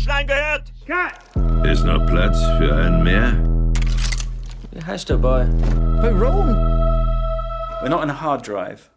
Punchline 0.00 0.26
gehört? 0.26 0.72
Cut! 0.86 1.66
Ist 1.66 1.84
noch 1.84 2.06
Platz 2.06 2.38
für 2.58 2.74
einen 2.74 3.02
mehr? 3.02 3.32
Wie 4.70 4.82
heißt 4.82 5.10
der 5.10 5.18
Boy? 5.18 5.44
But 6.00 6.12
Rome. 6.12 6.54
We're 7.82 7.90
not 7.90 8.02
in 8.02 8.08
a 8.08 8.14
hard 8.14 8.42
drive. 8.42 8.90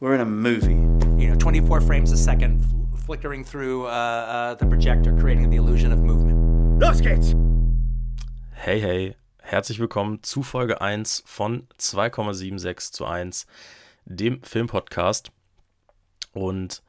We're 0.00 0.14
in 0.14 0.20
a 0.20 0.24
movie. 0.24 0.74
You 1.22 1.30
know, 1.30 1.36
24 1.38 1.80
frames 1.80 2.10
a 2.10 2.16
second 2.16 2.60
fl- 2.60 3.06
flickering 3.06 3.44
through 3.44 3.86
uh, 3.86 3.90
uh, 3.90 4.54
the 4.56 4.66
projector, 4.66 5.12
creating 5.20 5.50
the 5.50 5.56
illusion 5.56 5.92
of 5.92 6.00
movement. 6.00 6.80
Los 6.80 7.00
geht's! 7.00 7.34
Hey, 8.54 8.80
hey, 8.80 9.14
herzlich 9.40 9.78
willkommen 9.78 10.24
zu 10.24 10.42
Folge 10.42 10.80
1 10.80 11.22
von 11.26 11.68
2,76 11.78 12.92
zu 12.92 13.06
1, 13.06 13.46
dem 14.04 14.42
Filmpodcast. 14.42 15.30
Und 16.32 16.82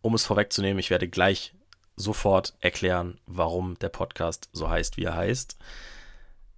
um 0.00 0.14
es 0.14 0.24
vorwegzunehmen, 0.24 0.78
ich 0.78 0.88
werde 0.88 1.08
gleich 1.08 1.52
sofort 1.96 2.54
erklären, 2.60 3.18
warum 3.26 3.78
der 3.78 3.88
Podcast 3.88 4.48
so 4.52 4.68
heißt, 4.68 4.96
wie 4.96 5.04
er 5.04 5.16
heißt. 5.16 5.56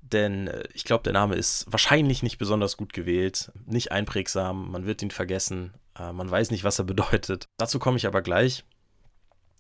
Denn 0.02 0.48
äh, 0.48 0.64
ich 0.74 0.84
glaube, 0.84 1.02
der 1.02 1.12
Name 1.12 1.34
ist 1.34 1.66
wahrscheinlich 1.68 2.22
nicht 2.22 2.38
besonders 2.38 2.76
gut 2.76 2.92
gewählt, 2.92 3.50
nicht 3.66 3.90
einprägsam, 3.90 4.70
man 4.70 4.86
wird 4.86 5.02
ihn 5.02 5.10
vergessen, 5.10 5.74
äh, 5.98 6.12
man 6.12 6.30
weiß 6.30 6.50
nicht, 6.50 6.64
was 6.64 6.78
er 6.78 6.84
bedeutet. 6.84 7.48
Dazu 7.56 7.78
komme 7.78 7.96
ich 7.96 8.06
aber 8.06 8.22
gleich. 8.22 8.64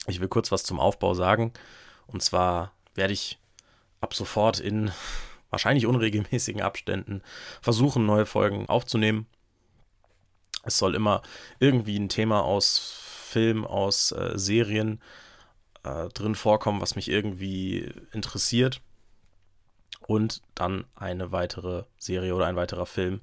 Ich 0.06 0.20
will 0.20 0.28
kurz 0.28 0.52
was 0.52 0.64
zum 0.64 0.80
Aufbau 0.80 1.14
sagen. 1.14 1.52
Und 2.06 2.22
zwar 2.22 2.72
werde 2.94 3.14
ich 3.14 3.38
ab 4.00 4.14
sofort 4.14 4.60
in 4.60 4.92
wahrscheinlich 5.50 5.86
unregelmäßigen 5.86 6.60
Abständen 6.60 7.22
versuchen, 7.62 8.06
neue 8.06 8.26
Folgen 8.26 8.68
aufzunehmen. 8.68 9.26
Es 10.62 10.78
soll 10.78 10.94
immer 10.94 11.22
irgendwie 11.58 11.98
ein 11.98 12.08
Thema 12.08 12.42
aus 12.42 12.78
Film, 13.30 13.64
aus 13.64 14.12
äh, 14.12 14.32
Serien 14.34 15.00
äh, 15.84 16.08
drin 16.08 16.34
vorkommen, 16.34 16.80
was 16.80 16.96
mich 16.96 17.08
irgendwie 17.10 17.90
interessiert. 18.12 18.80
Und 20.06 20.42
dann 20.54 20.84
eine 20.94 21.32
weitere 21.32 21.84
Serie 21.98 22.34
oder 22.34 22.46
ein 22.46 22.56
weiterer 22.56 22.84
Film, 22.84 23.22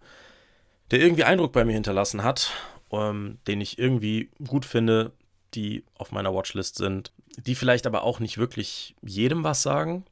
der 0.89 0.99
irgendwie 0.99 1.23
Eindruck 1.23 1.51
bei 1.51 1.63
mir 1.63 1.73
hinterlassen 1.73 2.23
hat, 2.23 2.51
ähm, 2.91 3.37
den 3.47 3.61
ich 3.61 3.77
irgendwie 3.77 4.31
gut 4.47 4.65
finde, 4.65 5.11
die 5.53 5.83
auf 5.95 6.11
meiner 6.11 6.33
Watchlist 6.33 6.77
sind, 6.77 7.11
die 7.37 7.55
vielleicht 7.55 7.85
aber 7.85 8.03
auch 8.03 8.19
nicht 8.19 8.37
wirklich 8.37 8.95
jedem 9.01 9.43
was 9.43 9.61
sagen. 9.61 10.05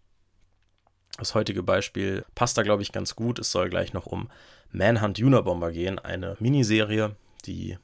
Das 1.18 1.36
heutige 1.36 1.64
Beispiel 1.64 2.24
passt 2.36 2.58
da, 2.58 2.64
glaube 2.64 2.82
ich, 2.82 2.92
ganz 2.92 3.16
gut. 3.16 3.40
Es 3.40 3.52
soll 3.52 3.70
gleich 3.70 3.94
noch 3.94 4.06
um 4.06 4.30
Manhunt 4.72 5.20
Unabomber 5.20 5.72
gehen, 5.72 6.00
eine 6.00 6.38
Miniserie, 6.40 7.16
die 7.46 7.78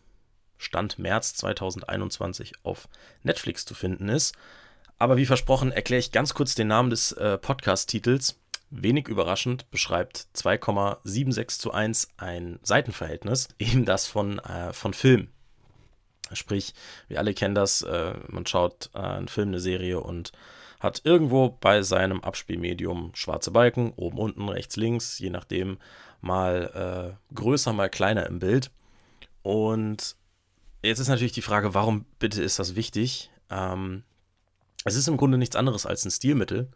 Stand 0.57 0.99
März 0.99 1.33
2021 1.35 2.53
auf 2.63 2.87
Netflix 3.23 3.65
zu 3.65 3.73
finden 3.73 4.09
ist. 4.09 4.35
Aber 4.97 5.17
wie 5.17 5.25
versprochen, 5.25 5.71
erkläre 5.71 5.99
ich 5.99 6.11
ganz 6.11 6.33
kurz 6.33 6.55
den 6.55 6.67
Namen 6.67 6.89
des 6.89 7.11
äh, 7.13 7.37
Podcast-Titels. 7.37 8.39
Wenig 8.69 9.07
überraschend 9.07 9.69
beschreibt 9.69 10.27
2,76 10.35 11.59
zu 11.59 11.71
1 11.71 12.09
ein 12.17 12.59
Seitenverhältnis, 12.63 13.49
eben 13.59 13.85
das 13.85 14.07
von, 14.07 14.39
äh, 14.39 14.73
von 14.73 14.93
Film. 14.93 15.29
Sprich, 16.33 16.73
wir 17.07 17.19
alle 17.19 17.33
kennen 17.33 17.55
das, 17.55 17.83
äh, 17.83 18.15
man 18.27 18.45
schaut 18.45 18.89
äh, 18.95 18.99
einen 18.99 19.27
Film, 19.27 19.49
eine 19.49 19.59
Serie 19.59 19.99
und 19.99 20.31
hat 20.79 21.01
irgendwo 21.03 21.49
bei 21.49 21.83
seinem 21.83 22.21
Abspielmedium 22.21 23.11
schwarze 23.13 23.51
Balken, 23.51 23.93
oben, 23.95 24.17
unten, 24.17 24.49
rechts, 24.49 24.75
links, 24.75 25.19
je 25.19 25.29
nachdem 25.29 25.77
mal 26.21 27.17
äh, 27.31 27.35
größer, 27.35 27.73
mal 27.73 27.89
kleiner 27.89 28.25
im 28.25 28.39
Bild. 28.39 28.71
Und 29.43 30.15
jetzt 30.85 30.99
ist 30.99 31.07
natürlich 31.07 31.33
die 31.33 31.41
Frage, 31.41 31.73
warum 31.73 32.05
bitte 32.19 32.41
ist 32.41 32.59
das 32.59 32.75
wichtig? 32.75 33.29
Ähm, 33.49 34.03
es 34.83 34.95
ist 34.95 35.07
im 35.07 35.17
Grunde 35.17 35.37
nichts 35.37 35.55
anderes 35.55 35.85
als 35.85 36.05
ein 36.05 36.11
Stilmittel. 36.11 36.69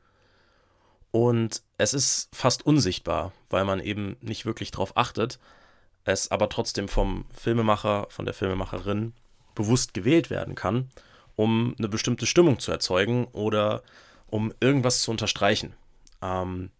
Und 1.11 1.63
es 1.77 1.93
ist 1.93 2.29
fast 2.33 2.65
unsichtbar, 2.65 3.33
weil 3.49 3.65
man 3.65 3.79
eben 3.79 4.17
nicht 4.21 4.45
wirklich 4.45 4.71
drauf 4.71 4.95
achtet, 4.95 5.39
es 6.03 6.31
aber 6.31 6.49
trotzdem 6.49 6.87
vom 6.87 7.25
Filmemacher, 7.31 8.07
von 8.09 8.25
der 8.25 8.33
Filmemacherin 8.33 9.13
bewusst 9.55 9.93
gewählt 9.93 10.29
werden 10.29 10.55
kann, 10.55 10.89
um 11.35 11.75
eine 11.77 11.89
bestimmte 11.89 12.25
Stimmung 12.25 12.59
zu 12.59 12.71
erzeugen 12.71 13.25
oder 13.31 13.83
um 14.27 14.53
irgendwas 14.59 15.01
zu 15.01 15.11
unterstreichen. 15.11 15.73
Ähm, 16.21 16.71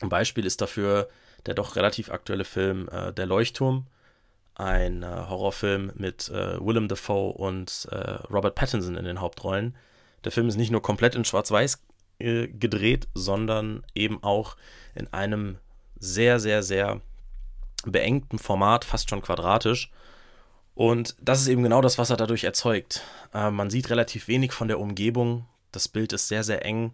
ein 0.00 0.08
Beispiel 0.08 0.44
ist 0.44 0.60
dafür 0.60 1.08
der 1.46 1.54
doch 1.54 1.76
relativ 1.76 2.10
aktuelle 2.10 2.44
Film 2.44 2.88
äh, 2.88 3.12
Der 3.12 3.26
Leuchtturm, 3.26 3.86
ein 4.56 5.02
äh, 5.02 5.06
Horrorfilm 5.06 5.92
mit 5.96 6.28
äh, 6.30 6.58
Willem 6.60 6.88
Dafoe 6.88 7.32
und 7.32 7.88
äh, 7.90 7.96
Robert 8.30 8.54
Pattinson 8.54 8.96
in 8.96 9.04
den 9.04 9.20
Hauptrollen. 9.20 9.76
Der 10.24 10.32
Film 10.32 10.48
ist 10.48 10.56
nicht 10.56 10.70
nur 10.70 10.82
komplett 10.82 11.14
in 11.14 11.24
Schwarz-Weiß 11.24 11.82
äh, 12.18 12.48
gedreht, 12.48 13.08
sondern 13.14 13.84
eben 13.94 14.22
auch 14.22 14.56
in 14.94 15.12
einem 15.12 15.58
sehr, 15.98 16.40
sehr, 16.40 16.62
sehr 16.62 17.00
beengten 17.84 18.38
Format, 18.38 18.84
fast 18.84 19.10
schon 19.10 19.22
quadratisch. 19.22 19.90
Und 20.74 21.16
das 21.20 21.40
ist 21.40 21.48
eben 21.48 21.62
genau 21.62 21.80
das, 21.80 21.98
was 21.98 22.10
er 22.10 22.16
dadurch 22.16 22.44
erzeugt. 22.44 23.02
Äh, 23.34 23.50
man 23.50 23.70
sieht 23.70 23.90
relativ 23.90 24.28
wenig 24.28 24.52
von 24.52 24.68
der 24.68 24.80
Umgebung. 24.80 25.46
Das 25.72 25.88
Bild 25.88 26.12
ist 26.12 26.28
sehr, 26.28 26.44
sehr 26.44 26.64
eng. 26.64 26.92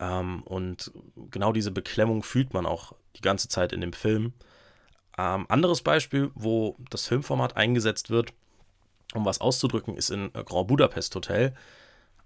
Ähm, 0.00 0.42
und 0.44 0.92
genau 1.30 1.52
diese 1.52 1.70
Beklemmung 1.70 2.22
fühlt 2.22 2.54
man 2.54 2.66
auch 2.66 2.92
die 3.16 3.22
ganze 3.22 3.48
Zeit 3.48 3.72
in 3.72 3.80
dem 3.80 3.92
Film. 3.92 4.32
Ähm, 5.18 5.46
anderes 5.48 5.82
Beispiel, 5.82 6.30
wo 6.34 6.76
das 6.90 7.06
Filmformat 7.06 7.56
eingesetzt 7.56 8.08
wird, 8.08 8.32
um 9.14 9.24
was 9.24 9.40
auszudrücken, 9.40 9.96
ist 9.96 10.10
in 10.10 10.32
Grand 10.32 10.68
Budapest 10.68 11.14
Hotel. 11.14 11.54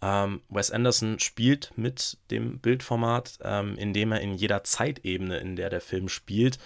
Ähm, 0.03 0.43
Wes 0.49 0.71
Anderson 0.71 1.19
spielt 1.19 1.73
mit 1.77 2.19
dem 2.31 2.59
Bildformat, 2.59 3.39
ähm, 3.43 3.77
indem 3.77 4.13
er 4.13 4.21
in 4.21 4.35
jeder 4.35 4.65
Zeitebene, 4.65 5.39
in 5.39 5.57
der 5.57 5.71
der 5.71 5.81
Film 5.81 6.09
spielt, 6.09 6.59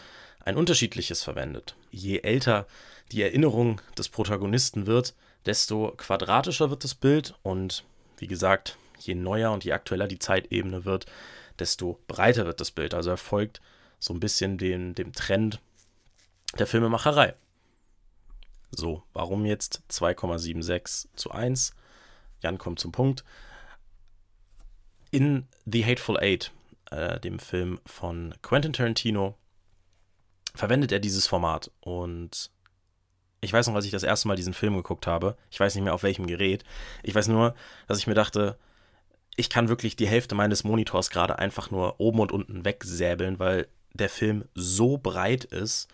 ein 0.45 0.57
unterschiedliches 0.57 1.23
verwendet. 1.23 1.77
Je 1.91 2.21
älter 2.21 2.67
die 3.13 3.23
Erinnerung 3.23 3.81
des 3.97 4.09
Protagonisten 4.09 4.87
wird, 4.87 5.15
desto 5.45 5.93
quadratischer 5.97 6.71
wird 6.71 6.83
das 6.83 6.95
Bild 6.95 7.35
und 7.43 7.85
wie 8.19 8.27
gesagt, 8.27 8.79
je 8.99 9.15
neuer 9.15 9.53
und 9.53 9.65
je 9.65 9.73
aktueller 9.73 10.09
die 10.09 10.19
Zeitebene 10.19 10.85
wird, 10.85 11.07
desto 11.59 12.01
breiter 12.09 12.47
wird 12.47 12.61
das 12.61 12.71
Bild. 12.71 12.95
Also 12.95 13.11
er 13.11 13.17
folgt 13.17 13.61
so 13.99 14.15
ein 14.15 14.21
bisschen 14.21 14.59
dem, 14.59 14.95
dem 14.95 15.13
Trend 15.13 15.61
der 16.59 16.67
Filmemacherei. 16.67 17.35
So, 18.71 19.03
warum 19.13 19.47
jetzt 19.47 19.83
2,76 19.91 21.07
zu 21.15 21.31
1? 21.31 21.73
Jan 22.41 22.59
kommt 22.59 22.79
zum 22.79 22.93
Punkt. 22.93 23.25
In 25.11 25.47
The 25.65 25.85
Hateful 25.85 26.19
Eight, 26.19 26.53
äh, 26.91 27.19
dem 27.21 27.39
Film 27.39 27.81
von 27.87 28.35
Quentin 28.43 28.73
Tarantino, 28.73 29.37
verwendet 30.55 30.93
er 30.93 31.01
dieses 31.01 31.27
Format. 31.27 31.71
Und 31.81 32.51
ich 33.41 33.53
weiß 33.53 33.69
noch, 33.69 33.75
als 33.75 33.85
ich 33.85 33.93
das 33.93 34.03
erste 34.03 34.29
Mal 34.29 34.37
diesen 34.37 34.55
Film 34.55 34.77
geguckt 34.77 35.07
habe, 35.07 35.37
ich 35.51 35.61
weiß 35.61 35.75
nicht 35.75 35.85
mehr 35.85 35.95
auf 35.95 36.03
welchem 36.03 36.27
Gerät. 36.27 36.65
Ich 37.03 37.15
weiß 37.15 37.29
nur, 37.29 37.55
dass 37.87 37.99
ich 37.99 38.07
mir 38.07 38.15
dachte, 38.15 38.59
ich 39.37 39.51
kann 39.51 39.69
wirklich 39.69 39.97
die 39.97 40.09
Hälfte 40.09 40.35
meines 40.35 40.65
Monitors 40.65 41.11
gerade 41.11 41.39
einfach 41.39 41.71
nur 41.71 42.01
oben 42.01 42.21
und 42.21 42.33
unten 42.33 42.65
wegsäbeln, 42.65 43.39
weil 43.39 43.69
der 43.93 44.09
Film 44.09 44.47
so 44.55 44.99
breit 44.99 45.45
ist, 45.45 45.89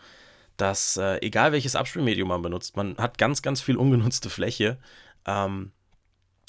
dass 0.62 0.96
äh, 0.96 1.16
egal 1.22 1.50
welches 1.50 1.74
Abspielmedium 1.74 2.28
man 2.28 2.40
benutzt, 2.40 2.76
man 2.76 2.96
hat 2.96 3.18
ganz, 3.18 3.42
ganz 3.42 3.60
viel 3.60 3.76
ungenutzte 3.76 4.30
Fläche. 4.30 4.78
Ähm, 5.26 5.72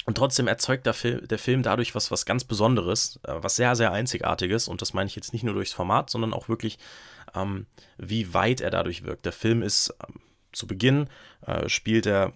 und 0.05 0.15
trotzdem 0.15 0.47
erzeugt 0.47 0.85
der 0.85 0.93
Film, 0.93 1.27
der 1.27 1.39
Film 1.39 1.63
dadurch 1.63 1.95
was, 1.95 2.11
was 2.11 2.27
ganz 2.27 2.43
Besonderes, 2.43 3.19
äh, 3.23 3.33
was 3.37 3.55
sehr, 3.55 3.75
sehr 3.75 3.91
Einzigartiges. 3.91 4.67
Und 4.67 4.83
das 4.83 4.93
meine 4.93 5.07
ich 5.07 5.15
jetzt 5.15 5.33
nicht 5.33 5.41
nur 5.41 5.55
durchs 5.55 5.73
Format, 5.73 6.11
sondern 6.11 6.31
auch 6.31 6.47
wirklich, 6.47 6.77
ähm, 7.33 7.65
wie 7.97 8.35
weit 8.35 8.61
er 8.61 8.69
dadurch 8.69 9.03
wirkt. 9.03 9.25
Der 9.25 9.31
Film 9.31 9.63
ist 9.63 9.91
ähm, 10.07 10.19
zu 10.51 10.67
Beginn, 10.67 11.07
äh, 11.47 11.67
spielt 11.67 12.05
er 12.05 12.33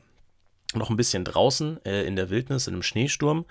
noch 0.73 0.89
ein 0.89 0.97
bisschen 0.97 1.25
draußen 1.25 1.85
äh, 1.85 2.05
in 2.05 2.15
der 2.15 2.31
Wildnis, 2.31 2.65
in 2.65 2.73
einem 2.73 2.81
Schneesturm, 2.81 3.45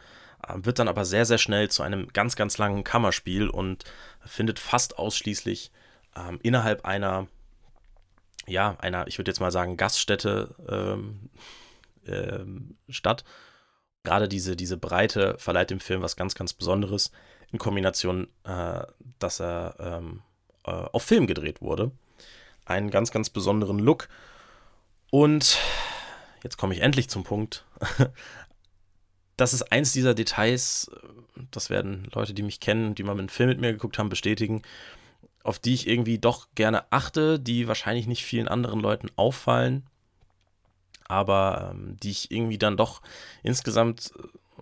äh, 0.48 0.54
wird 0.56 0.80
dann 0.80 0.88
aber 0.88 1.04
sehr, 1.04 1.26
sehr 1.26 1.38
schnell 1.38 1.70
zu 1.70 1.84
einem 1.84 2.08
ganz, 2.12 2.34
ganz 2.34 2.58
langen 2.58 2.82
Kammerspiel 2.82 3.48
und 3.48 3.84
findet 4.24 4.58
fast 4.58 4.98
ausschließlich 4.98 5.70
ähm, 6.16 6.40
innerhalb 6.42 6.84
einer, 6.84 7.28
ja, 8.46 8.76
einer, 8.78 9.06
ich 9.06 9.19
würde 9.19 9.31
jetzt 9.31 9.40
mal 9.40 9.50
sagen, 9.50 9.76
Gaststätte 9.76 10.54
ähm, 10.69 11.31
ähm, 12.06 12.76
statt. 12.88 13.25
Gerade 14.04 14.28
diese, 14.28 14.56
diese 14.56 14.76
Breite 14.76 15.37
verleiht 15.38 15.70
dem 15.70 15.81
Film 15.81 16.02
was 16.02 16.16
ganz, 16.16 16.34
ganz 16.34 16.52
Besonderes 16.52 17.10
in 17.52 17.58
Kombination, 17.58 18.28
äh, 18.44 18.84
dass 19.19 19.40
er 19.40 19.75
ähm, 19.81 20.22
äh, 20.64 20.70
auf 20.70 21.02
Film 21.02 21.26
gedreht 21.26 21.60
wurde. 21.60 21.90
Einen 22.64 22.90
ganz, 22.90 23.10
ganz 23.10 23.31
besonderen 23.31 23.78
Look. 23.78 24.08
Und 25.10 25.58
jetzt 26.42 26.56
komme 26.56 26.75
ich 26.75 26.81
endlich 26.81 27.08
zum 27.08 27.25
Punkt. 27.25 27.64
das 29.37 29.54
ist 29.54 29.72
eins 29.72 29.92
dieser 29.92 30.14
Details, 30.14 30.90
das 31.50 31.70
werden 31.70 32.08
Leute, 32.12 32.34
die 32.34 32.42
mich 32.42 32.60
kennen, 32.60 32.94
die 32.94 33.02
mal 33.02 33.19
einen 33.19 33.28
Film 33.28 33.49
mit 33.49 33.60
mir 33.60 33.72
geguckt 33.72 33.99
haben, 33.99 34.08
bestätigen, 34.08 34.62
auf 35.46 35.60
die 35.60 35.75
ich 35.75 35.87
irgendwie 35.88 36.19
doch 36.19 36.48
gerne 36.54 36.90
achte, 36.90 37.38
die 37.38 37.69
wahrscheinlich 37.69 38.06
nicht 38.06 38.25
vielen 38.25 38.48
anderen 38.48 38.81
Leuten 38.81 39.10
auffallen, 39.14 39.87
aber 41.06 41.70
ähm, 41.72 41.96
die 42.02 42.10
ich 42.10 42.32
irgendwie 42.32 42.58
dann 42.58 42.76
doch 42.76 43.00
insgesamt 43.44 44.12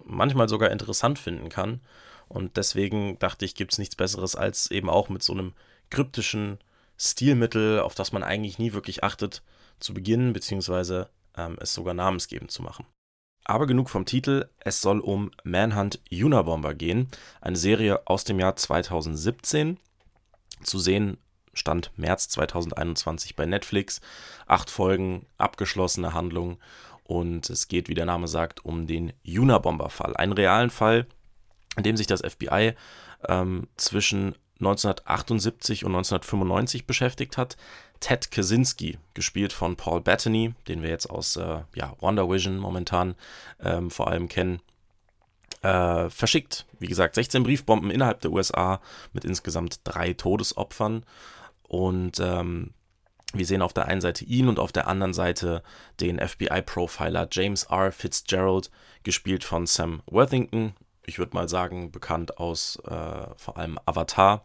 manchmal 0.04 0.48
sogar 0.48 0.70
interessant 0.70 1.18
finden 1.18 1.48
kann. 1.48 1.80
Und 2.28 2.58
deswegen 2.58 3.18
dachte 3.18 3.46
ich, 3.46 3.54
gibt 3.54 3.72
es 3.72 3.78
nichts 3.78 3.96
Besseres, 3.96 4.36
als 4.36 4.70
eben 4.70 4.90
auch 4.90 5.08
mit 5.08 5.22
so 5.22 5.32
einem 5.32 5.54
kryptischen 5.88 6.58
Stilmittel, 6.98 7.80
auf 7.80 7.94
das 7.94 8.12
man 8.12 8.22
eigentlich 8.22 8.58
nie 8.58 8.74
wirklich 8.74 9.02
achtet, 9.02 9.42
zu 9.80 9.94
beginnen, 9.94 10.32
beziehungsweise 10.32 11.08
ähm, 11.36 11.56
es 11.60 11.72
sogar 11.72 11.94
namensgebend 11.94 12.50
zu 12.50 12.62
machen. 12.62 12.84
Aber 13.44 13.66
genug 13.66 13.88
vom 13.88 14.04
Titel, 14.04 14.48
es 14.60 14.80
soll 14.80 15.00
um 15.00 15.30
Manhunt 15.44 16.00
Unabomber 16.10 16.74
gehen, 16.74 17.08
eine 17.40 17.56
Serie 17.56 18.06
aus 18.06 18.24
dem 18.24 18.38
Jahr 18.38 18.56
2017. 18.56 19.78
Zu 20.62 20.78
sehen 20.78 21.18
stand 21.52 21.92
März 21.96 22.28
2021 22.30 23.36
bei 23.36 23.46
Netflix. 23.46 24.00
Acht 24.46 24.70
Folgen, 24.70 25.26
abgeschlossene 25.38 26.14
Handlung 26.14 26.58
und 27.04 27.50
es 27.50 27.68
geht, 27.68 27.88
wie 27.88 27.94
der 27.94 28.06
Name 28.06 28.28
sagt, 28.28 28.64
um 28.64 28.86
den 28.86 29.12
Unabomber-Fall. 29.26 30.16
Einen 30.16 30.32
realen 30.32 30.70
Fall, 30.70 31.06
in 31.76 31.82
dem 31.82 31.96
sich 31.96 32.06
das 32.06 32.22
FBI 32.22 32.74
ähm, 33.28 33.68
zwischen 33.76 34.34
1978 34.60 35.84
und 35.84 35.94
1995 35.94 36.86
beschäftigt 36.86 37.36
hat. 37.36 37.56
Ted 38.00 38.30
Kaczynski, 38.30 38.98
gespielt 39.14 39.52
von 39.52 39.76
Paul 39.76 40.00
Bettany, 40.00 40.54
den 40.68 40.82
wir 40.82 40.90
jetzt 40.90 41.08
aus 41.08 41.36
äh, 41.36 41.60
ja, 41.74 41.94
Wonder 42.00 42.28
Vision 42.28 42.58
momentan 42.58 43.14
ähm, 43.62 43.90
vor 43.90 44.08
allem 44.08 44.28
kennen, 44.28 44.60
äh, 45.64 46.10
verschickt. 46.10 46.66
Wie 46.78 46.86
gesagt, 46.86 47.14
16 47.14 47.42
Briefbomben 47.42 47.90
innerhalb 47.90 48.20
der 48.20 48.32
USA 48.32 48.80
mit 49.12 49.24
insgesamt 49.24 49.80
drei 49.84 50.12
Todesopfern. 50.12 51.04
Und 51.66 52.20
ähm, 52.20 52.74
wir 53.32 53.46
sehen 53.46 53.62
auf 53.62 53.72
der 53.72 53.86
einen 53.86 54.00
Seite 54.00 54.24
ihn 54.24 54.48
und 54.48 54.58
auf 54.58 54.70
der 54.70 54.86
anderen 54.86 55.14
Seite 55.14 55.62
den 56.00 56.20
FBI-Profiler 56.20 57.28
James 57.30 57.64
R. 57.64 57.90
Fitzgerald, 57.90 58.70
gespielt 59.02 59.42
von 59.42 59.66
Sam 59.66 60.02
Worthington. 60.06 60.74
Ich 61.04 61.18
würde 61.18 61.34
mal 61.34 61.48
sagen, 61.48 61.90
bekannt 61.90 62.38
aus 62.38 62.78
äh, 62.86 63.26
vor 63.36 63.56
allem 63.56 63.78
Avatar 63.86 64.44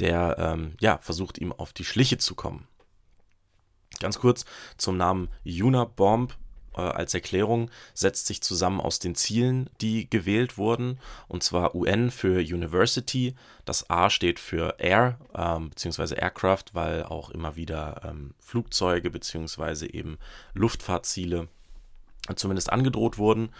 der 0.00 0.36
ähm, 0.38 0.76
ja, 0.80 0.98
versucht 0.98 1.38
ihm 1.38 1.52
auf 1.52 1.72
die 1.72 1.84
Schliche 1.84 2.18
zu 2.18 2.34
kommen. 2.34 2.66
Ganz 4.00 4.18
kurz 4.18 4.44
zum 4.76 4.96
Namen 4.96 5.28
Unabomb 5.44 6.32
äh, 6.32 6.34
als 6.80 7.14
Erklärung 7.14 7.70
setzt 7.94 8.26
sich 8.26 8.42
zusammen 8.42 8.80
aus 8.80 8.98
den 8.98 9.14
Zielen, 9.14 9.70
die 9.80 10.08
gewählt 10.08 10.58
wurden, 10.58 10.98
und 11.28 11.42
zwar 11.42 11.74
UN 11.74 12.10
für 12.10 12.40
University. 12.40 13.34
Das 13.64 13.88
A 13.90 14.10
steht 14.10 14.38
für 14.38 14.76
Air 14.78 15.18
ähm, 15.34 15.70
bzw. 15.70 16.14
Aircraft, 16.16 16.64
weil 16.72 17.04
auch 17.04 17.30
immer 17.30 17.56
wieder 17.56 18.02
ähm, 18.04 18.34
Flugzeuge 18.38 19.10
bzw. 19.10 19.86
eben 19.86 20.18
Luftfahrtziele 20.54 21.48
zumindest 22.36 22.72
angedroht 22.72 23.18
wurden. 23.18 23.50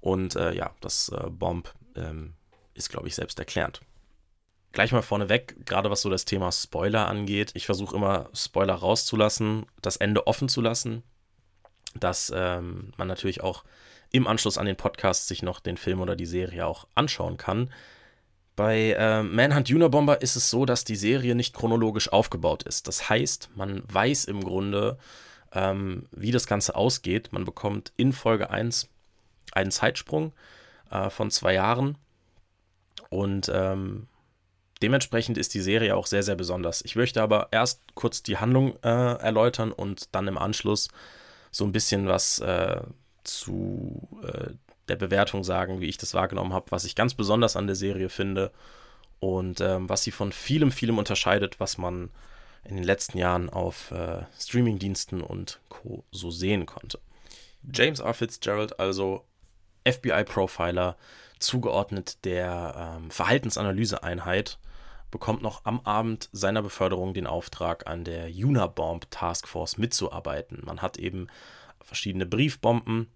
Und 0.00 0.36
äh, 0.36 0.52
ja, 0.54 0.72
das 0.80 1.10
äh, 1.10 1.30
Bomb 1.30 1.74
ähm, 1.96 2.34
ist, 2.74 2.90
glaube 2.90 3.08
ich, 3.08 3.14
selbst 3.14 3.38
erklärend. 3.38 3.80
Gleich 4.72 4.92
mal 4.92 5.02
vorneweg, 5.02 5.66
gerade 5.66 5.90
was 5.90 6.00
so 6.00 6.10
das 6.10 6.24
Thema 6.24 6.52
Spoiler 6.52 7.08
angeht. 7.08 7.50
Ich 7.54 7.66
versuche 7.66 7.96
immer 7.96 8.30
Spoiler 8.32 8.74
rauszulassen, 8.74 9.66
das 9.82 9.96
Ende 9.96 10.28
offen 10.28 10.48
zu 10.48 10.60
lassen, 10.60 11.02
dass 11.94 12.32
ähm, 12.34 12.92
man 12.96 13.08
natürlich 13.08 13.42
auch 13.42 13.64
im 14.12 14.26
Anschluss 14.26 14.58
an 14.58 14.66
den 14.66 14.76
Podcast 14.76 15.28
sich 15.28 15.42
noch 15.42 15.60
den 15.60 15.76
Film 15.76 16.00
oder 16.00 16.16
die 16.16 16.26
Serie 16.26 16.66
auch 16.66 16.86
anschauen 16.94 17.36
kann. 17.36 17.72
Bei 18.56 18.92
äh, 18.92 19.22
Manhunt 19.22 19.70
Unabomber 19.70 20.20
ist 20.20 20.36
es 20.36 20.50
so, 20.50 20.66
dass 20.66 20.84
die 20.84 20.96
Serie 20.96 21.34
nicht 21.34 21.54
chronologisch 21.54 22.12
aufgebaut 22.12 22.64
ist. 22.64 22.88
Das 22.88 23.08
heißt, 23.08 23.50
man 23.54 23.82
weiß 23.88 24.26
im 24.26 24.42
Grunde, 24.42 24.98
ähm, 25.52 26.06
wie 26.10 26.32
das 26.32 26.46
Ganze 26.46 26.74
ausgeht. 26.74 27.32
Man 27.32 27.44
bekommt 27.44 27.92
in 27.96 28.12
Folge 28.12 28.50
1 28.50 28.88
einen 29.52 29.70
Zeitsprung 29.70 30.32
äh, 30.90 31.10
von 31.10 31.30
zwei 31.30 31.54
Jahren 31.54 31.96
und 33.08 33.50
ähm, 33.52 34.08
Dementsprechend 34.82 35.36
ist 35.36 35.52
die 35.52 35.60
Serie 35.60 35.94
auch 35.94 36.06
sehr, 36.06 36.22
sehr 36.22 36.36
besonders. 36.36 36.82
Ich 36.82 36.96
möchte 36.96 37.20
aber 37.20 37.48
erst 37.50 37.82
kurz 37.94 38.22
die 38.22 38.38
Handlung 38.38 38.76
äh, 38.82 38.88
erläutern 38.88 39.72
und 39.72 40.14
dann 40.14 40.26
im 40.26 40.38
Anschluss 40.38 40.88
so 41.50 41.64
ein 41.64 41.72
bisschen 41.72 42.06
was 42.06 42.38
äh, 42.38 42.80
zu 43.24 44.08
äh, 44.22 44.50
der 44.88 44.96
Bewertung 44.96 45.44
sagen, 45.44 45.80
wie 45.80 45.86
ich 45.86 45.98
das 45.98 46.14
wahrgenommen 46.14 46.52
habe, 46.52 46.70
was 46.70 46.84
ich 46.84 46.94
ganz 46.94 47.14
besonders 47.14 47.56
an 47.56 47.66
der 47.66 47.76
Serie 47.76 48.08
finde 48.08 48.50
und 49.20 49.60
ähm, 49.60 49.88
was 49.88 50.02
sie 50.02 50.10
von 50.10 50.32
vielem, 50.32 50.72
vielem 50.72 50.98
unterscheidet, 50.98 51.60
was 51.60 51.78
man 51.78 52.10
in 52.64 52.76
den 52.76 52.84
letzten 52.84 53.18
Jahren 53.18 53.48
auf 53.48 53.90
äh, 53.92 54.22
Streamingdiensten 54.38 55.22
und 55.22 55.60
Co. 55.68 56.04
so 56.10 56.30
sehen 56.30 56.66
konnte. 56.66 56.98
James 57.72 58.00
R. 58.00 58.14
Fitzgerald, 58.14 58.78
also 58.80 59.24
FBI-Profiler, 59.86 60.96
zugeordnet 61.38 62.24
der 62.24 62.96
ähm, 62.98 63.10
Verhaltensanalyseeinheit 63.10 64.58
bekommt 65.10 65.42
noch 65.42 65.64
am 65.64 65.80
Abend 65.80 66.28
seiner 66.32 66.62
Beförderung 66.62 67.14
den 67.14 67.26
Auftrag, 67.26 67.86
an 67.86 68.04
der 68.04 68.26
Unabomb 68.26 69.10
Task 69.10 69.48
Force 69.48 69.78
mitzuarbeiten. 69.78 70.60
Man 70.64 70.82
hat 70.82 70.96
eben 70.96 71.26
verschiedene 71.82 72.26
Briefbomben, 72.26 73.08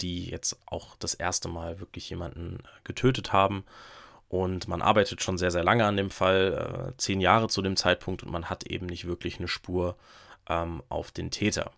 die 0.00 0.30
jetzt 0.30 0.58
auch 0.66 0.96
das 0.96 1.14
erste 1.14 1.48
Mal 1.48 1.80
wirklich 1.80 2.08
jemanden 2.08 2.60
äh, 2.60 2.68
getötet 2.84 3.32
haben. 3.32 3.64
Und 4.28 4.66
man 4.66 4.80
arbeitet 4.80 5.22
schon 5.22 5.36
sehr, 5.36 5.50
sehr 5.50 5.64
lange 5.64 5.84
an 5.84 5.96
dem 5.96 6.10
Fall, 6.10 6.92
äh, 6.94 6.96
zehn 6.96 7.20
Jahre 7.20 7.48
zu 7.48 7.60
dem 7.60 7.76
Zeitpunkt, 7.76 8.22
und 8.22 8.32
man 8.32 8.48
hat 8.48 8.64
eben 8.64 8.86
nicht 8.86 9.06
wirklich 9.06 9.38
eine 9.38 9.48
Spur 9.48 9.96
ähm, 10.48 10.82
auf 10.88 11.10
den 11.10 11.30
Täter. 11.30 11.72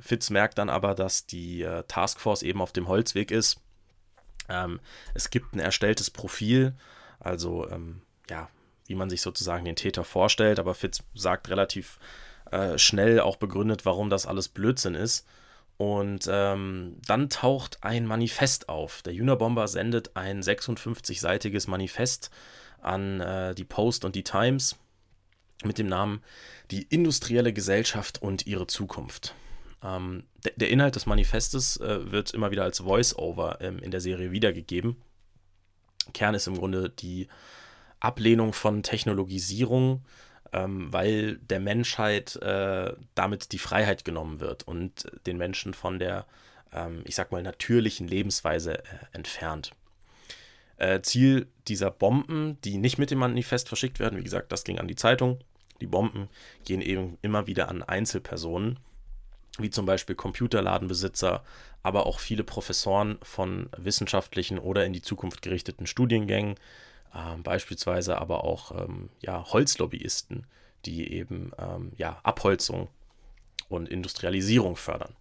Fitz 0.00 0.30
merkt 0.30 0.58
dann 0.58 0.70
aber, 0.70 0.94
dass 0.94 1.26
die 1.26 1.62
äh, 1.62 1.84
Taskforce 1.86 2.42
eben 2.42 2.62
auf 2.62 2.72
dem 2.72 2.88
Holzweg 2.88 3.30
ist. 3.30 3.60
Ähm, 4.48 4.80
es 5.14 5.30
gibt 5.30 5.54
ein 5.54 5.60
erstelltes 5.60 6.10
Profil, 6.10 6.74
also 7.20 7.68
ähm, 7.68 8.00
ja, 8.30 8.48
wie 8.88 8.94
man 8.94 9.08
sich 9.08 9.20
sozusagen 9.22 9.64
den 9.64 9.76
Täter 9.76 10.02
vorstellt, 10.02 10.58
aber 10.58 10.74
Fitz 10.74 11.04
sagt 11.14 11.48
relativ 11.48 11.98
äh, 12.50 12.78
schnell 12.78 13.20
auch 13.20 13.36
begründet, 13.36 13.84
warum 13.84 14.10
das 14.10 14.26
alles 14.26 14.48
Blödsinn 14.48 14.94
ist. 14.94 15.26
Und 15.76 16.28
ähm, 16.28 16.96
dann 17.06 17.28
taucht 17.28 17.84
ein 17.84 18.04
Manifest 18.04 18.68
auf. 18.68 19.02
Der 19.02 19.12
Unabomber 19.12 19.68
sendet 19.68 20.16
ein 20.16 20.42
56-seitiges 20.42 21.70
Manifest 21.70 22.30
an 22.80 23.20
äh, 23.20 23.54
die 23.54 23.64
Post 23.64 24.04
und 24.04 24.16
die 24.16 24.24
Times 24.24 24.76
mit 25.64 25.78
dem 25.78 25.88
Namen 25.88 26.22
Die 26.70 26.82
industrielle 26.82 27.52
Gesellschaft 27.52 28.20
und 28.20 28.46
ihre 28.46 28.66
Zukunft. 28.66 29.34
Ähm, 29.82 30.24
der, 30.44 30.52
der, 30.56 30.70
Inhalt 30.70 30.96
des 30.96 31.06
Manifestes 31.06 31.76
äh, 31.78 32.10
wird 32.10 32.32
immer 32.32 32.50
wieder 32.50 32.64
als 32.64 32.80
Voice-Over 32.80 33.60
ähm, 33.60 33.78
in 33.78 33.90
der 33.90 34.00
Serie 34.00 34.32
wiedergegeben. 34.32 34.96
Kern 36.12 36.34
ist 36.34 36.46
im 36.46 36.58
Grunde 36.58 36.90
die 36.90 37.28
Ablehnung 38.00 38.52
von 38.52 38.82
Technologisierung, 38.82 40.04
ähm, 40.52 40.92
weil 40.92 41.36
der 41.38 41.60
Menschheit 41.60 42.36
äh, 42.36 42.94
damit 43.14 43.52
die 43.52 43.58
Freiheit 43.58 44.04
genommen 44.04 44.40
wird 44.40 44.66
und 44.66 45.06
den 45.26 45.36
Menschen 45.36 45.74
von 45.74 45.98
der, 45.98 46.26
ähm, 46.72 47.02
ich 47.04 47.14
sag 47.14 47.32
mal, 47.32 47.42
natürlichen 47.42 48.08
Lebensweise 48.08 48.78
äh, 48.78 48.82
entfernt. 49.12 49.72
Äh, 50.78 51.02
Ziel 51.02 51.48
dieser 51.66 51.90
Bomben, 51.90 52.58
die 52.62 52.78
nicht 52.78 52.98
mit 52.98 53.10
dem 53.10 53.18
Manifest 53.18 53.68
verschickt 53.68 53.98
werden, 53.98 54.18
wie 54.18 54.24
gesagt, 54.24 54.52
das 54.52 54.64
ging 54.64 54.78
an 54.78 54.88
die 54.88 54.96
Zeitung. 54.96 55.40
Die 55.80 55.86
Bomben 55.86 56.28
gehen 56.64 56.80
eben 56.80 57.18
immer 57.20 57.46
wieder 57.46 57.68
an 57.68 57.82
Einzelpersonen, 57.82 58.78
wie 59.58 59.70
zum 59.70 59.86
Beispiel 59.86 60.14
Computerladenbesitzer, 60.14 61.44
aber 61.82 62.06
auch 62.06 62.20
viele 62.20 62.44
Professoren 62.44 63.18
von 63.22 63.68
wissenschaftlichen 63.76 64.58
oder 64.58 64.84
in 64.84 64.92
die 64.92 65.02
Zukunft 65.02 65.42
gerichteten 65.42 65.86
Studiengängen, 65.86 66.56
ähm, 67.14 67.42
beispielsweise 67.42 68.18
aber 68.18 68.44
auch 68.44 68.72
ähm, 68.72 69.10
ja, 69.20 69.44
Holzlobbyisten, 69.52 70.46
die 70.84 71.12
eben 71.12 71.52
ähm, 71.58 71.92
ja, 71.96 72.20
Abholzung 72.22 72.88
und 73.68 73.88
Industrialisierung 73.88 74.76
fördern. 74.76 75.14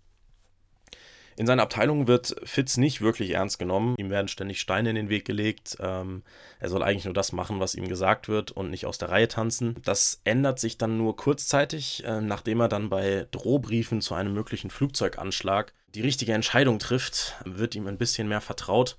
In 1.38 1.46
seiner 1.46 1.62
Abteilung 1.62 2.08
wird 2.08 2.36
Fitz 2.46 2.77
nicht 2.77 3.00
wirklich 3.00 3.29
ernst 3.32 3.60
genommen. 3.60 3.94
Ihm 4.00 4.10
werden 4.10 4.27
ständig 4.27 4.60
Steine 4.60 4.89
in 4.89 4.96
den 4.96 5.10
Weg 5.10 5.24
gelegt. 5.24 5.77
Ähm, 5.79 6.24
er 6.60 6.70
soll 6.70 6.82
eigentlich 6.82 7.06
nur 7.06 7.13
das 7.13 7.32
machen, 7.32 7.60
was 7.60 7.75
ihm 7.75 7.88
gesagt 7.88 8.27
wird 8.27 8.50
und 8.51 8.72
nicht 8.72 8.88
aus 8.88 8.98
der 8.98 9.10
Reihe 9.10 9.27
tanzen. 9.27 9.75
Das 9.84 10.20
ändert 10.24 10.60
sich 10.60 10.79
dann 10.79 10.98
nur 10.98 11.15
kurzzeitig, 11.15 12.03
äh, 12.06 12.22
nachdem 12.22 12.60
er 12.60 12.70
dann 12.70 12.89
bei 12.89 13.27
Drohbriefen 13.29 14.01
zu 14.01 14.15
einem 14.15 14.34
möglichen 14.34 14.72
Flugzeuganschlag 14.72 15.74
die 15.94 16.01
richtige 16.01 16.34
Entscheidung 16.34 16.79
trifft, 16.79 17.36
wird 17.46 17.75
ihm 17.75 17.86
ein 17.86 18.00
bisschen 18.00 18.27
mehr 18.27 18.41
vertraut. 18.41 18.98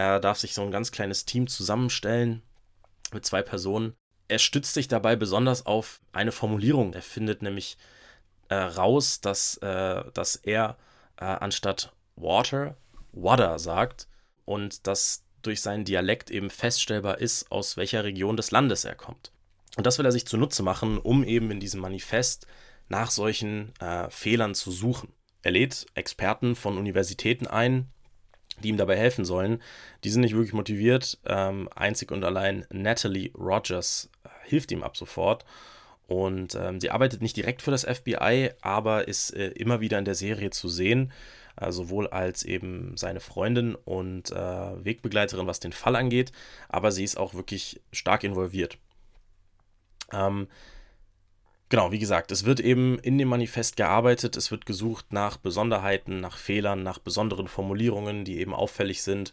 Er 0.00 0.18
darf 0.18 0.38
sich 0.38 0.54
so 0.54 0.62
ein 0.62 0.70
ganz 0.70 0.92
kleines 0.92 1.26
Team 1.26 1.46
zusammenstellen 1.46 2.40
mit 3.12 3.26
zwei 3.26 3.42
Personen. 3.42 3.92
Er 4.28 4.38
stützt 4.38 4.72
sich 4.72 4.88
dabei 4.88 5.14
besonders 5.14 5.66
auf 5.66 6.00
eine 6.12 6.32
Formulierung. 6.32 6.94
Er 6.94 7.02
findet 7.02 7.42
nämlich 7.42 7.76
äh, 8.48 8.54
raus, 8.54 9.20
dass, 9.20 9.58
äh, 9.58 10.02
dass 10.14 10.36
er 10.36 10.78
äh, 11.18 11.26
anstatt 11.26 11.92
Water 12.16 12.78
Water 13.12 13.58
sagt 13.58 14.08
und 14.46 14.86
dass 14.86 15.22
durch 15.42 15.60
seinen 15.60 15.84
Dialekt 15.84 16.30
eben 16.30 16.48
feststellbar 16.48 17.18
ist, 17.18 17.52
aus 17.52 17.76
welcher 17.76 18.02
Region 18.02 18.38
des 18.38 18.52
Landes 18.52 18.86
er 18.86 18.94
kommt. 18.94 19.32
Und 19.76 19.84
das 19.86 19.98
will 19.98 20.06
er 20.06 20.12
sich 20.12 20.26
zunutze 20.26 20.62
machen, 20.62 20.96
um 20.96 21.24
eben 21.24 21.50
in 21.50 21.60
diesem 21.60 21.82
Manifest 21.82 22.46
nach 22.88 23.10
solchen 23.10 23.78
äh, 23.80 24.08
Fehlern 24.08 24.54
zu 24.54 24.70
suchen. 24.70 25.12
Er 25.42 25.50
lädt 25.50 25.84
Experten 25.92 26.56
von 26.56 26.78
Universitäten 26.78 27.46
ein, 27.46 27.90
die 28.62 28.68
ihm 28.68 28.76
dabei 28.76 28.96
helfen 28.96 29.24
sollen, 29.24 29.60
die 30.04 30.10
sind 30.10 30.22
nicht 30.22 30.34
wirklich 30.34 30.52
motiviert. 30.52 31.18
Ähm, 31.26 31.68
einzig 31.74 32.10
und 32.12 32.24
allein 32.24 32.66
Natalie 32.70 33.30
Rogers 33.34 34.10
äh, 34.24 34.28
hilft 34.44 34.72
ihm 34.72 34.82
ab 34.82 34.96
sofort. 34.96 35.44
Und 36.06 36.56
ähm, 36.56 36.80
sie 36.80 36.90
arbeitet 36.90 37.22
nicht 37.22 37.36
direkt 37.36 37.62
für 37.62 37.70
das 37.70 37.84
FBI, 37.84 38.50
aber 38.62 39.06
ist 39.06 39.30
äh, 39.30 39.48
immer 39.50 39.80
wieder 39.80 39.96
in 39.96 40.04
der 40.04 40.16
Serie 40.16 40.50
zu 40.50 40.68
sehen, 40.68 41.12
äh, 41.56 41.70
sowohl 41.70 42.08
als 42.08 42.42
eben 42.42 42.96
seine 42.96 43.20
Freundin 43.20 43.76
und 43.76 44.32
äh, 44.32 44.84
Wegbegleiterin, 44.84 45.46
was 45.46 45.60
den 45.60 45.72
Fall 45.72 45.94
angeht, 45.94 46.32
aber 46.68 46.90
sie 46.90 47.04
ist 47.04 47.16
auch 47.16 47.34
wirklich 47.34 47.80
stark 47.92 48.24
involviert. 48.24 48.76
Ähm, 50.12 50.48
genau, 51.70 51.90
wie 51.92 51.98
gesagt, 51.98 52.30
es 52.30 52.44
wird 52.44 52.60
eben 52.60 52.98
in 52.98 53.16
dem 53.16 53.28
Manifest 53.28 53.76
gearbeitet, 53.76 54.36
es 54.36 54.50
wird 54.50 54.66
gesucht 54.66 55.12
nach 55.12 55.38
Besonderheiten, 55.38 56.20
nach 56.20 56.36
Fehlern, 56.36 56.82
nach 56.82 56.98
besonderen 56.98 57.48
Formulierungen, 57.48 58.26
die 58.26 58.38
eben 58.38 58.52
auffällig 58.52 59.02
sind 59.02 59.32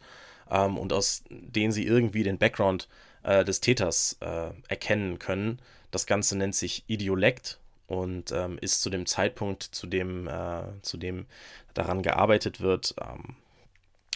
ähm, 0.50 0.78
und 0.78 0.94
aus 0.94 1.24
denen 1.30 1.74
sie 1.74 1.86
irgendwie 1.86 2.24
den 2.24 2.38
Background 2.38 2.88
äh, 3.24 3.44
des 3.44 3.60
Täters 3.60 4.18
äh, 4.22 4.52
erkennen 4.70 5.20
können. 5.20 5.60
Das 5.92 6.06
Ganze 6.06 6.38
nennt 6.38 6.56
sich 6.56 6.86
Idiolekt 6.88 7.60
und 7.88 8.32
ähm, 8.32 8.58
ist 8.62 8.82
zu 8.82 8.90
dem 8.90 9.06
Zeitpunkt, 9.06 9.64
zu 9.64 9.88
dem, 9.88 10.28
äh, 10.28 10.64
zu 10.82 10.98
dem 10.98 11.26
daran 11.74 12.02
gearbeitet 12.02 12.62
wird, 12.62 12.96
ähm, 13.02 13.36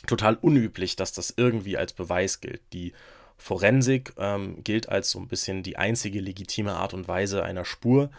total 0.08 0.36
unüblich, 0.36 0.96
dass 0.96 1.13
das 1.13 1.34
irgendwie 1.36 1.78
als 1.78 1.94
Beweis 1.94 2.42
gilt. 2.42 2.62
Die 2.74 2.94
Forensik 3.41 4.13
ähm, 4.17 4.63
gilt 4.63 4.88
als 4.88 5.10
so 5.10 5.19
ein 5.19 5.27
bisschen 5.27 5.63
die 5.63 5.75
einzige 5.75 6.21
legitime 6.21 6.74
Art 6.74 6.93
und 6.93 7.07
Weise 7.07 7.43
einer 7.43 7.65
Spur 7.65 8.12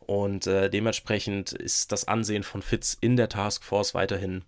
und 0.00 0.46
äh, 0.46 0.70
dementsprechend 0.70 1.52
ist 1.52 1.92
das 1.92 2.08
Ansehen 2.08 2.42
von 2.42 2.62
Fitz 2.62 2.96
in 2.98 3.18
der 3.18 3.28
Taskforce 3.28 3.94
weiterhin 3.94 4.42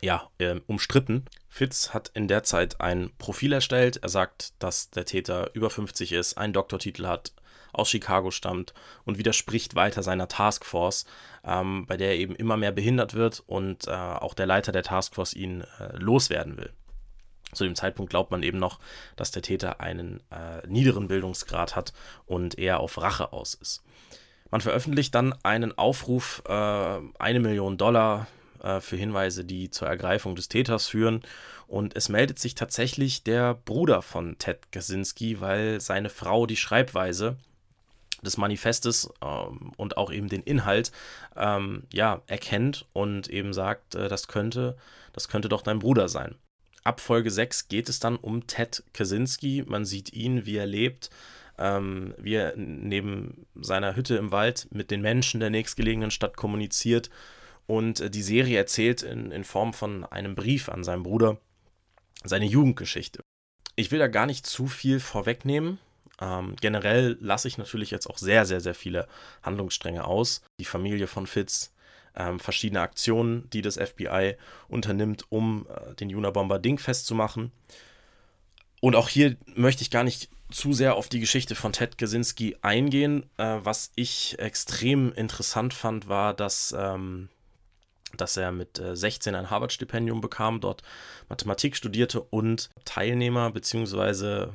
ja, 0.00 0.28
äh, 0.38 0.60
umstritten. 0.66 1.24
Fitz 1.48 1.94
hat 1.94 2.10
in 2.14 2.26
der 2.26 2.42
Zeit 2.42 2.80
ein 2.80 3.10
Profil 3.18 3.52
erstellt. 3.52 3.98
Er 4.02 4.08
sagt, 4.08 4.54
dass 4.58 4.90
der 4.90 5.04
Täter 5.04 5.50
über 5.54 5.70
50 5.70 6.12
ist, 6.12 6.36
einen 6.36 6.52
Doktortitel 6.52 7.06
hat, 7.06 7.32
aus 7.72 7.90
Chicago 7.90 8.32
stammt 8.32 8.74
und 9.04 9.18
widerspricht 9.18 9.76
weiter 9.76 10.02
seiner 10.02 10.26
Taskforce, 10.26 11.06
ähm, 11.44 11.86
bei 11.86 11.96
der 11.96 12.08
er 12.08 12.16
eben 12.16 12.34
immer 12.34 12.56
mehr 12.56 12.72
behindert 12.72 13.14
wird 13.14 13.44
und 13.46 13.86
äh, 13.86 13.92
auch 13.92 14.34
der 14.34 14.46
Leiter 14.46 14.72
der 14.72 14.82
Taskforce 14.82 15.34
ihn 15.34 15.62
äh, 15.78 15.96
loswerden 15.96 16.56
will. 16.56 16.72
Zu 17.52 17.64
dem 17.64 17.74
Zeitpunkt 17.74 18.10
glaubt 18.10 18.30
man 18.30 18.42
eben 18.42 18.58
noch, 18.58 18.78
dass 19.16 19.30
der 19.30 19.42
Täter 19.42 19.80
einen 19.80 20.20
äh, 20.30 20.66
niederen 20.66 21.08
Bildungsgrad 21.08 21.76
hat 21.76 21.92
und 22.26 22.58
eher 22.58 22.80
auf 22.80 23.00
Rache 23.00 23.32
aus 23.32 23.54
ist. 23.54 23.82
Man 24.50 24.60
veröffentlicht 24.60 25.14
dann 25.14 25.34
einen 25.42 25.76
Aufruf, 25.76 26.42
äh, 26.46 26.52
eine 26.52 27.40
Million 27.40 27.76
Dollar 27.76 28.26
äh, 28.62 28.80
für 28.80 28.96
Hinweise, 28.96 29.44
die 29.44 29.70
zur 29.70 29.88
Ergreifung 29.88 30.36
des 30.36 30.48
Täters 30.48 30.86
führen. 30.86 31.22
Und 31.66 31.96
es 31.96 32.08
meldet 32.08 32.38
sich 32.38 32.54
tatsächlich 32.54 33.24
der 33.24 33.54
Bruder 33.54 34.00
von 34.00 34.38
Ted 34.38 34.72
Kaczynski, 34.72 35.40
weil 35.40 35.80
seine 35.80 36.08
Frau 36.08 36.46
die 36.46 36.56
Schreibweise 36.56 37.36
des 38.22 38.36
Manifestes 38.36 39.10
ähm, 39.22 39.72
und 39.76 39.96
auch 39.96 40.10
eben 40.10 40.28
den 40.28 40.42
Inhalt 40.42 40.92
ähm, 41.36 41.84
ja 41.92 42.22
erkennt 42.26 42.86
und 42.92 43.28
eben 43.28 43.52
sagt, 43.52 43.94
äh, 43.94 44.08
das 44.08 44.28
könnte, 44.28 44.76
das 45.12 45.28
könnte 45.28 45.48
doch 45.48 45.62
dein 45.62 45.78
Bruder 45.78 46.08
sein. 46.08 46.34
Ab 46.84 47.00
Folge 47.00 47.30
6 47.30 47.68
geht 47.68 47.88
es 47.88 48.00
dann 48.00 48.16
um 48.16 48.46
Ted 48.46 48.82
Kaczynski. 48.92 49.64
Man 49.66 49.84
sieht 49.84 50.12
ihn, 50.12 50.46
wie 50.46 50.56
er 50.56 50.66
lebt, 50.66 51.10
ähm, 51.58 52.14
wie 52.18 52.34
er 52.34 52.54
neben 52.56 53.46
seiner 53.54 53.96
Hütte 53.96 54.16
im 54.16 54.30
Wald 54.30 54.68
mit 54.70 54.90
den 54.90 55.02
Menschen 55.02 55.40
der 55.40 55.50
nächstgelegenen 55.50 56.10
Stadt 56.10 56.36
kommuniziert. 56.36 57.10
Und 57.66 58.00
äh, 58.00 58.10
die 58.10 58.22
Serie 58.22 58.58
erzählt 58.58 59.02
in, 59.02 59.30
in 59.30 59.44
Form 59.44 59.72
von 59.72 60.04
einem 60.04 60.34
Brief 60.34 60.68
an 60.68 60.84
seinen 60.84 61.02
Bruder 61.02 61.38
seine 62.24 62.46
Jugendgeschichte. 62.46 63.20
Ich 63.76 63.90
will 63.90 63.98
da 63.98 64.08
gar 64.08 64.26
nicht 64.26 64.46
zu 64.46 64.66
viel 64.66 65.00
vorwegnehmen. 65.00 65.78
Ähm, 66.20 66.56
generell 66.60 67.16
lasse 67.20 67.46
ich 67.46 67.58
natürlich 67.58 67.90
jetzt 67.90 68.08
auch 68.08 68.18
sehr, 68.18 68.44
sehr, 68.44 68.60
sehr 68.60 68.74
viele 68.74 69.06
Handlungsstränge 69.42 70.04
aus. 70.04 70.42
Die 70.58 70.64
Familie 70.64 71.06
von 71.06 71.26
Fitz, 71.26 71.72
ähm, 72.18 72.40
verschiedene 72.40 72.80
Aktionen, 72.80 73.48
die 73.50 73.62
das 73.62 73.76
FBI 73.76 74.34
unternimmt, 74.68 75.24
um 75.30 75.66
äh, 75.68 75.94
den 75.94 76.14
Unabomber 76.14 76.58
dingfest 76.58 77.06
zu 77.06 77.14
machen. 77.14 77.52
Und 78.80 78.96
auch 78.96 79.08
hier 79.08 79.36
möchte 79.54 79.82
ich 79.82 79.90
gar 79.90 80.04
nicht 80.04 80.28
zu 80.50 80.72
sehr 80.72 80.96
auf 80.96 81.08
die 81.08 81.20
Geschichte 81.20 81.54
von 81.54 81.72
Ted 81.72 81.98
Kaczynski 81.98 82.56
eingehen. 82.62 83.24
Äh, 83.36 83.58
was 83.62 83.92
ich 83.96 84.38
extrem 84.38 85.12
interessant 85.12 85.74
fand, 85.74 86.08
war, 86.08 86.34
dass, 86.34 86.74
ähm, 86.76 87.28
dass 88.16 88.36
er 88.36 88.52
mit 88.52 88.78
äh, 88.78 88.96
16 88.96 89.34
ein 89.34 89.50
Harvard-Stipendium 89.50 90.20
bekam, 90.20 90.60
dort 90.60 90.82
Mathematik 91.28 91.76
studierte 91.76 92.20
und 92.20 92.70
Teilnehmer 92.84 93.50
bzw. 93.50 94.48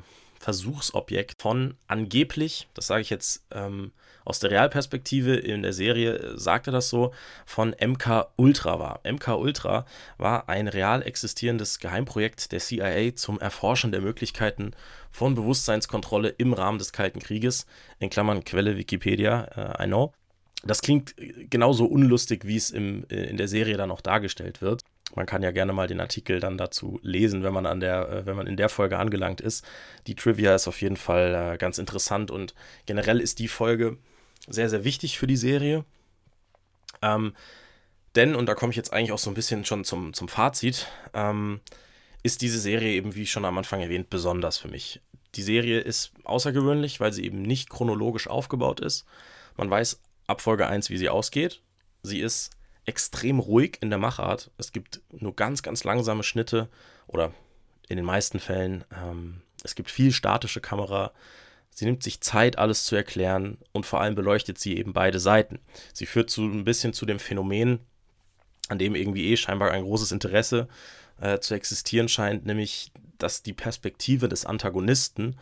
Versuchsobjekt 0.44 1.40
von 1.40 1.74
angeblich, 1.86 2.68
das 2.74 2.88
sage 2.88 3.00
ich 3.00 3.08
jetzt 3.08 3.46
ähm, 3.50 3.92
aus 4.26 4.40
der 4.40 4.50
Realperspektive, 4.50 5.36
in 5.36 5.62
der 5.62 5.72
Serie 5.72 6.18
äh, 6.18 6.38
sagt 6.38 6.66
er 6.66 6.72
das 6.74 6.90
so, 6.90 7.14
von 7.46 7.74
MK 7.80 8.26
Ultra 8.36 8.78
war. 8.78 9.00
MK 9.10 9.38
Ultra 9.38 9.86
war 10.18 10.50
ein 10.50 10.68
real 10.68 11.00
existierendes 11.00 11.78
Geheimprojekt 11.78 12.52
der 12.52 12.60
CIA 12.60 13.16
zum 13.16 13.40
Erforschen 13.40 13.90
der 13.90 14.02
Möglichkeiten 14.02 14.72
von 15.10 15.34
Bewusstseinskontrolle 15.34 16.28
im 16.28 16.52
Rahmen 16.52 16.78
des 16.78 16.92
Kalten 16.92 17.20
Krieges. 17.20 17.64
In 17.98 18.10
Klammern 18.10 18.44
Quelle 18.44 18.76
Wikipedia, 18.76 19.48
uh, 19.56 19.82
I 19.82 19.86
know. 19.86 20.12
Das 20.62 20.82
klingt 20.82 21.18
äh, 21.18 21.46
genauso 21.48 21.86
unlustig, 21.86 22.44
wie 22.44 22.56
es 22.56 22.68
im, 22.68 23.04
in 23.04 23.38
der 23.38 23.48
Serie 23.48 23.78
dann 23.78 23.90
auch 23.90 24.02
dargestellt 24.02 24.60
wird. 24.60 24.82
Man 25.14 25.26
kann 25.26 25.42
ja 25.42 25.50
gerne 25.50 25.72
mal 25.72 25.86
den 25.86 26.00
Artikel 26.00 26.40
dann 26.40 26.58
dazu 26.58 26.98
lesen, 27.02 27.42
wenn 27.42 27.52
man 27.52 27.66
an 27.66 27.80
der, 27.80 28.08
äh, 28.08 28.26
wenn 28.26 28.36
man 28.36 28.46
in 28.46 28.56
der 28.56 28.68
Folge 28.68 28.98
angelangt 28.98 29.40
ist. 29.40 29.64
Die 30.06 30.14
Trivia 30.14 30.54
ist 30.54 30.66
auf 30.66 30.80
jeden 30.80 30.96
Fall 30.96 31.54
äh, 31.54 31.58
ganz 31.58 31.78
interessant 31.78 32.30
und 32.30 32.54
generell 32.86 33.20
ist 33.20 33.38
die 33.38 33.48
Folge 33.48 33.98
sehr, 34.48 34.68
sehr 34.68 34.84
wichtig 34.84 35.18
für 35.18 35.26
die 35.26 35.36
Serie. 35.36 35.84
Ähm, 37.02 37.34
denn, 38.14 38.34
und 38.34 38.46
da 38.46 38.54
komme 38.54 38.70
ich 38.70 38.76
jetzt 38.76 38.92
eigentlich 38.92 39.12
auch 39.12 39.18
so 39.18 39.30
ein 39.30 39.34
bisschen 39.34 39.64
schon 39.64 39.84
zum, 39.84 40.12
zum 40.14 40.28
Fazit, 40.28 40.86
ähm, 41.12 41.60
ist 42.22 42.42
diese 42.42 42.58
Serie 42.58 42.92
eben, 42.92 43.14
wie 43.14 43.26
schon 43.26 43.44
am 43.44 43.58
Anfang 43.58 43.80
erwähnt, 43.80 44.08
besonders 44.10 44.58
für 44.58 44.68
mich. 44.68 45.00
Die 45.34 45.42
Serie 45.42 45.80
ist 45.80 46.12
außergewöhnlich, 46.24 47.00
weil 47.00 47.12
sie 47.12 47.24
eben 47.24 47.42
nicht 47.42 47.68
chronologisch 47.68 48.28
aufgebaut 48.28 48.80
ist. 48.80 49.04
Man 49.56 49.68
weiß 49.68 50.00
ab 50.26 50.40
Folge 50.40 50.66
1, 50.66 50.90
wie 50.90 50.96
sie 50.96 51.08
ausgeht. 51.08 51.60
Sie 52.02 52.20
ist 52.20 52.50
extrem 52.86 53.38
ruhig 53.38 53.78
in 53.80 53.90
der 53.90 53.98
Machart. 53.98 54.50
Es 54.58 54.72
gibt 54.72 55.00
nur 55.10 55.34
ganz, 55.34 55.62
ganz 55.62 55.84
langsame 55.84 56.22
Schnitte 56.22 56.68
oder 57.06 57.32
in 57.88 57.96
den 57.96 58.04
meisten 58.04 58.38
Fällen. 58.38 58.84
Ähm, 58.92 59.42
es 59.62 59.74
gibt 59.74 59.90
viel 59.90 60.12
statische 60.12 60.60
Kamera. 60.60 61.12
Sie 61.70 61.86
nimmt 61.86 62.02
sich 62.02 62.20
Zeit, 62.20 62.58
alles 62.58 62.84
zu 62.84 62.94
erklären 62.94 63.58
und 63.72 63.86
vor 63.86 64.00
allem 64.00 64.14
beleuchtet 64.14 64.58
sie 64.58 64.76
eben 64.76 64.92
beide 64.92 65.18
Seiten. 65.18 65.58
Sie 65.92 66.06
führt 66.06 66.30
zu 66.30 66.42
ein 66.42 66.64
bisschen 66.64 66.92
zu 66.92 67.04
dem 67.06 67.18
Phänomen, 67.18 67.80
an 68.68 68.78
dem 68.78 68.94
irgendwie 68.94 69.32
eh 69.32 69.36
scheinbar 69.36 69.72
ein 69.72 69.82
großes 69.82 70.12
Interesse 70.12 70.68
äh, 71.20 71.38
zu 71.40 71.54
existieren 71.54 72.08
scheint, 72.08 72.46
nämlich, 72.46 72.92
dass 73.18 73.42
die 73.42 73.52
Perspektive 73.52 74.28
des 74.28 74.46
Antagonisten, 74.46 75.36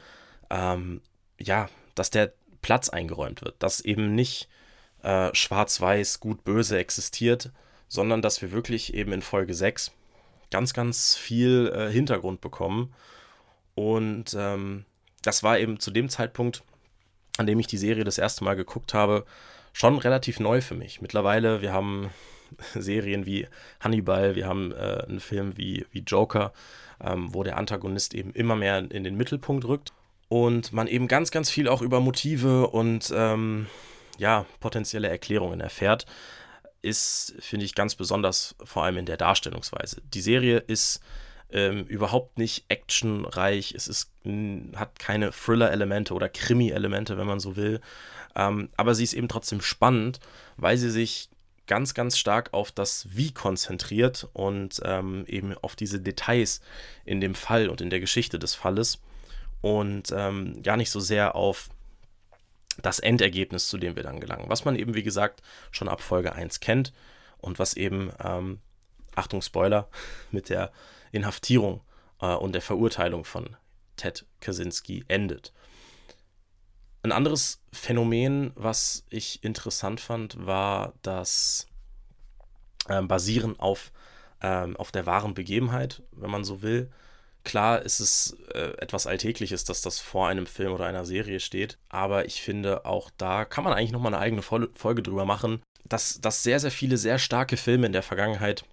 ähm, 0.50 1.02
ja, 1.38 1.68
dass 1.94 2.10
der 2.10 2.32
Platz 2.62 2.88
eingeräumt 2.88 3.42
wird, 3.42 3.62
dass 3.62 3.80
eben 3.80 4.14
nicht 4.14 4.48
äh, 5.02 5.30
schwarz-weiß, 5.34 6.20
gut-böse 6.20 6.78
existiert, 6.78 7.50
sondern 7.88 8.22
dass 8.22 8.42
wir 8.42 8.52
wirklich 8.52 8.94
eben 8.94 9.12
in 9.12 9.22
Folge 9.22 9.54
6 9.54 9.92
ganz, 10.50 10.72
ganz 10.72 11.16
viel 11.16 11.72
äh, 11.74 11.90
Hintergrund 11.90 12.40
bekommen. 12.40 12.94
Und 13.74 14.36
ähm, 14.38 14.84
das 15.22 15.42
war 15.42 15.58
eben 15.58 15.80
zu 15.80 15.90
dem 15.90 16.08
Zeitpunkt, 16.08 16.62
an 17.38 17.46
dem 17.46 17.58
ich 17.58 17.66
die 17.66 17.78
Serie 17.78 18.04
das 18.04 18.18
erste 18.18 18.44
Mal 18.44 18.54
geguckt 18.54 18.94
habe, 18.94 19.24
schon 19.72 19.98
relativ 19.98 20.38
neu 20.40 20.60
für 20.60 20.74
mich. 20.74 21.00
Mittlerweile, 21.00 21.62
wir 21.62 21.72
haben 21.72 22.10
Serien 22.74 23.26
wie 23.26 23.48
Hannibal, 23.80 24.34
wir 24.34 24.46
haben 24.46 24.72
äh, 24.72 25.04
einen 25.08 25.20
Film 25.20 25.56
wie, 25.56 25.86
wie 25.90 26.00
Joker, 26.00 26.52
ähm, 27.00 27.34
wo 27.34 27.42
der 27.42 27.56
Antagonist 27.56 28.14
eben 28.14 28.32
immer 28.32 28.56
mehr 28.56 28.78
in 28.78 29.04
den 29.04 29.16
Mittelpunkt 29.16 29.64
rückt 29.64 29.92
und 30.28 30.72
man 30.72 30.86
eben 30.86 31.08
ganz, 31.08 31.30
ganz 31.30 31.50
viel 31.50 31.68
auch 31.68 31.82
über 31.82 32.00
Motive 32.00 32.68
und 32.68 33.12
ähm, 33.14 33.66
ja, 34.22 34.46
potenzielle 34.60 35.08
Erklärungen 35.08 35.60
erfährt, 35.60 36.06
ist, 36.80 37.34
finde 37.40 37.66
ich, 37.66 37.74
ganz 37.74 37.96
besonders 37.96 38.54
vor 38.62 38.84
allem 38.84 38.96
in 38.96 39.06
der 39.06 39.16
Darstellungsweise. 39.16 40.00
Die 40.14 40.20
Serie 40.20 40.58
ist 40.58 41.00
ähm, 41.50 41.84
überhaupt 41.86 42.38
nicht 42.38 42.64
actionreich, 42.68 43.74
es 43.76 43.88
ist, 43.88 44.10
hat 44.76 44.98
keine 45.00 45.32
Thriller-Elemente 45.32 46.14
oder 46.14 46.28
Krimi-Elemente, 46.28 47.18
wenn 47.18 47.26
man 47.26 47.40
so 47.40 47.56
will. 47.56 47.80
Ähm, 48.36 48.68
aber 48.76 48.94
sie 48.94 49.04
ist 49.04 49.12
eben 49.12 49.28
trotzdem 49.28 49.60
spannend, 49.60 50.20
weil 50.56 50.76
sie 50.76 50.90
sich 50.90 51.28
ganz, 51.66 51.92
ganz 51.92 52.16
stark 52.16 52.52
auf 52.52 52.70
das 52.70 53.08
Wie 53.10 53.32
konzentriert 53.32 54.28
und 54.34 54.80
ähm, 54.84 55.24
eben 55.26 55.54
auf 55.62 55.74
diese 55.74 56.00
Details 56.00 56.60
in 57.04 57.20
dem 57.20 57.34
Fall 57.34 57.68
und 57.68 57.80
in 57.80 57.90
der 57.90 58.00
Geschichte 58.00 58.38
des 58.38 58.54
Falles 58.54 59.00
und 59.62 60.12
ähm, 60.12 60.62
gar 60.62 60.76
nicht 60.76 60.90
so 60.90 61.00
sehr 61.00 61.34
auf 61.34 61.68
das 62.80 62.98
Endergebnis, 62.98 63.68
zu 63.68 63.78
dem 63.78 63.96
wir 63.96 64.02
dann 64.02 64.20
gelangen. 64.20 64.48
Was 64.48 64.64
man 64.64 64.76
eben, 64.76 64.94
wie 64.94 65.02
gesagt, 65.02 65.42
schon 65.70 65.88
ab 65.88 66.00
Folge 66.00 66.32
1 66.32 66.60
kennt 66.60 66.92
und 67.38 67.58
was 67.58 67.74
eben, 67.74 68.12
ähm, 68.22 68.60
Achtung, 69.14 69.42
Spoiler, 69.42 69.88
mit 70.30 70.48
der 70.48 70.72
Inhaftierung 71.10 71.82
äh, 72.20 72.34
und 72.34 72.52
der 72.52 72.62
Verurteilung 72.62 73.24
von 73.24 73.56
Ted 73.96 74.24
Kaczynski 74.40 75.04
endet. 75.08 75.52
Ein 77.02 77.12
anderes 77.12 77.60
Phänomen, 77.72 78.52
was 78.54 79.04
ich 79.10 79.42
interessant 79.42 80.00
fand, 80.00 80.46
war 80.46 80.94
das 81.02 81.66
äh, 82.88 83.02
Basieren 83.02 83.58
auf, 83.58 83.92
ähm, 84.40 84.76
auf 84.76 84.92
der 84.92 85.04
wahren 85.04 85.34
Begebenheit, 85.34 86.02
wenn 86.12 86.30
man 86.30 86.44
so 86.44 86.62
will. 86.62 86.90
Klar 87.44 87.82
ist 87.82 88.00
es 88.00 88.36
äh, 88.54 88.72
etwas 88.78 89.06
Alltägliches, 89.06 89.64
dass 89.64 89.82
das 89.82 89.98
vor 89.98 90.28
einem 90.28 90.46
Film 90.46 90.72
oder 90.72 90.86
einer 90.86 91.04
Serie 91.04 91.40
steht, 91.40 91.76
aber 91.88 92.24
ich 92.26 92.40
finde, 92.40 92.84
auch 92.84 93.10
da 93.16 93.44
kann 93.44 93.64
man 93.64 93.72
eigentlich 93.72 93.92
nochmal 93.92 94.14
eine 94.14 94.22
eigene 94.22 94.42
Folge 94.42 95.02
drüber 95.02 95.24
machen, 95.24 95.60
dass, 95.84 96.20
dass 96.20 96.42
sehr, 96.42 96.60
sehr 96.60 96.70
viele 96.70 96.96
sehr 96.96 97.18
starke 97.18 97.56
Filme 97.56 97.86
in 97.86 97.92
der 97.92 98.02
Vergangenheit 98.02 98.64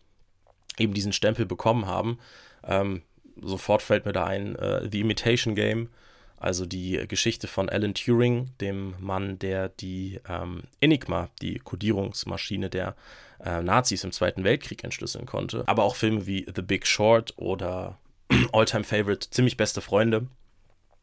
eben 0.78 0.94
diesen 0.94 1.14
Stempel 1.14 1.46
bekommen 1.46 1.88
haben. 1.88 2.20
Ähm, 2.64 3.02
sofort 3.42 3.82
fällt 3.82 4.06
mir 4.06 4.14
da 4.14 4.26
ein 4.26 4.56
äh, 4.56 4.88
The 4.90 5.02
Imitation 5.02 5.56
Game, 5.56 5.90
also 6.38 6.66
die 6.66 7.06
Geschichte 7.08 7.48
von 7.48 7.70
Alan 7.70 7.94
Turing, 7.94 8.52
dem 8.62 8.96
Mann, 9.00 9.40
der 9.40 9.70
die 9.70 10.20
ähm, 10.30 10.64
Enigma, 10.80 11.30
die 11.42 11.60
Kodierungsmaschine 11.60 12.70
der 12.70 12.96
äh, 13.44 13.62
Nazis 13.62 14.04
im 14.04 14.12
Zweiten 14.12 14.44
Weltkrieg 14.44 14.84
entschlüsseln 14.84 15.26
konnte. 15.26 15.64
Aber 15.68 15.84
auch 15.84 15.96
Filme 15.96 16.28
wie 16.28 16.46
The 16.54 16.62
Big 16.62 16.88
Short 16.88 17.34
oder 17.38 17.98
Alltime 18.54 18.84
Favorite, 18.84 19.30
ziemlich 19.30 19.58
beste 19.58 19.82
Freunde, 19.82 20.28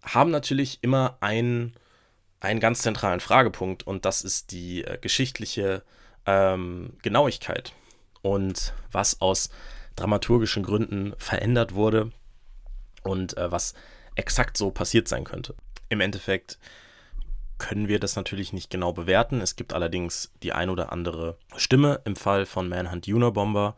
haben 0.03 0.31
natürlich 0.31 0.79
immer 0.83 1.17
einen, 1.21 1.75
einen 2.41 2.61
ganz 2.61 2.83
zentralen 2.83 3.21
Fragepunkt 3.21 3.87
und 3.87 4.05
das 4.05 4.23
ist 4.23 4.53
die 4.53 4.85
äh, 4.85 4.99
geschichtliche 4.99 5.83
ähm, 6.27 6.95
Genauigkeit 7.03 7.73
und 8.23 8.73
was 8.93 9.21
aus 9.21 9.51
dramaturgischen 9.97 10.63
Gründen 10.63 11.15
verändert 11.17 11.75
wurde 11.75 12.13
und 13.03 13.37
äh, 13.37 13.51
was 13.51 13.75
exakt 14.15 14.57
so 14.57 14.71
passiert 14.71 15.09
sein 15.09 15.25
könnte. 15.25 15.55
Im 15.89 16.01
Endeffekt 16.01 16.59
können 17.59 17.89
wir 17.89 17.99
das 17.99 18.17
natürlich 18.17 18.53
nicht 18.53 18.71
genau 18.71 18.93
bewerten. 18.93 19.41
Es 19.41 19.57
gibt 19.57 19.73
allerdings 19.73 20.33
die 20.43 20.53
ein 20.53 20.71
oder 20.71 20.93
andere 20.93 21.39
Stimme 21.57 22.01
im 22.05 22.17
Fall 22.17 22.47
von 22.47 22.69
Manhunt 22.69 23.09
Unabomber, 23.09 23.77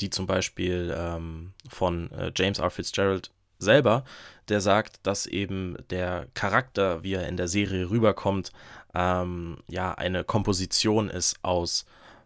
die 0.00 0.10
zum 0.10 0.26
Beispiel 0.26 0.94
ähm, 0.96 1.52
von 1.68 2.10
äh, 2.12 2.32
James 2.34 2.58
R. 2.58 2.70
Fitzgerald 2.70 3.30
selber, 3.58 4.04
der 4.48 4.60
sagt, 4.60 5.00
dass 5.04 5.26
eben 5.26 5.76
der 5.90 6.26
Charakter, 6.34 7.02
wie 7.02 7.14
er 7.14 7.28
in 7.28 7.36
der 7.36 7.48
Serie 7.48 7.90
rüberkommt, 7.90 8.52
ähm, 8.94 9.58
ja 9.68 9.94
eine 9.94 10.24
Komposition 10.24 11.08
ist 11.08 11.36
aus 11.42 11.84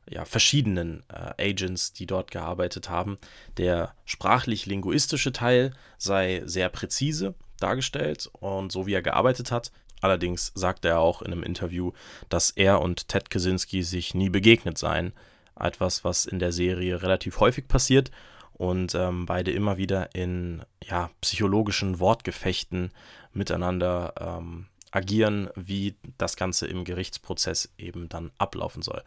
ja, 0.09 0.25
verschiedenen 0.25 1.03
äh, 1.09 1.51
Agents, 1.51 1.93
die 1.93 2.07
dort 2.07 2.31
gearbeitet 2.31 2.89
haben. 2.89 3.19
Der 3.57 3.95
sprachlich-linguistische 4.05 5.33
Teil 5.33 5.73
sei 5.99 6.43
sehr 6.45 6.69
präzise 6.69 7.35
dargestellt 7.59 8.31
und 8.33 8.73
so 8.73 8.87
wie 8.87 8.95
er 8.95 9.03
gearbeitet 9.03 9.51
hat. 9.51 9.71
Allerdings 10.01 10.53
sagte 10.55 10.89
er 10.89 11.01
auch 11.01 11.23
in 11.23 11.33
einem 11.33 11.43
Interview, 11.43 11.93
dass 12.29 12.51
er 12.51 12.81
und 12.81 13.09
Ted 13.09 13.31
Kaczynski 13.31 13.83
sich 13.83 14.15
nie 14.15 14.29
begegnet 14.29 14.79
seien. 14.79 15.13
Etwas, 15.59 16.05
was 16.05 16.27
in 16.27 16.39
der 16.39 16.53
Serie 16.53 17.03
relativ 17.03 17.41
häufig 17.41 17.69
passiert 17.69 18.11
und 18.55 18.95
ähm, 18.95 19.27
beide 19.27 19.51
immer 19.51 19.77
wieder 19.77 20.15
in 20.15 20.63
ja, 20.83 21.11
psychologischen 21.21 22.01
Wortgefechten 22.01 22.91
miteinander 23.33 24.15
ähm, 24.19 24.67
agieren, 24.95 25.51
wie 25.57 25.97
das 26.19 26.37
Ganze 26.37 26.67
im 26.67 26.85
Gerichtsprozess 26.85 27.73
eben 27.79 28.09
dann 28.09 28.31
ablaufen 28.39 28.81
soll. 28.81 29.03